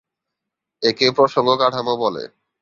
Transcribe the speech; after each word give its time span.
একে 0.83 1.07
প্রসঙ্গ 1.11 1.49
কাঠামো 1.57 1.93
বলে। 1.97 2.23